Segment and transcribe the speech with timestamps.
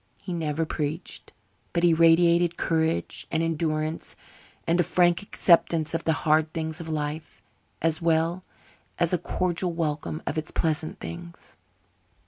[0.23, 1.31] He never preached,
[1.73, 4.15] but he radiated courage and endurance
[4.65, 7.43] and a frank acceptance of the hard things of life,
[7.83, 8.43] as well
[8.97, 11.55] as a cordial welcome of its pleasant things.